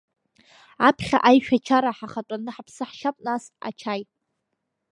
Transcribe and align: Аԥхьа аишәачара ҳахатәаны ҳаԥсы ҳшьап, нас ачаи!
Аԥхьа 0.87 1.17
аишәачара 1.29 1.97
ҳахатәаны 1.97 2.49
ҳаԥсы 2.55 2.83
ҳшьап, 2.89 3.17
нас 3.25 3.43
ачаи! 3.67 4.01